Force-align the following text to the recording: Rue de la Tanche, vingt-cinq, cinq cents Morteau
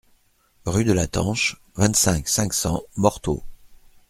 Rue 0.65 0.83
de 0.83 0.93
la 0.93 1.05
Tanche, 1.05 1.57
vingt-cinq, 1.75 2.27
cinq 2.27 2.53
cents 2.55 2.81
Morteau 2.97 3.43